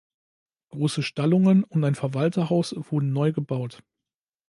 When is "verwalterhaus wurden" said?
1.93-3.13